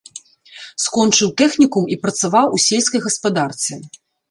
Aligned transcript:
Скончыў 0.85 1.29
тэхнікум 1.41 1.85
і 1.97 1.99
працаваў 2.07 2.47
у 2.59 2.65
сельскай 2.67 3.01
гаспадарцы. 3.07 3.81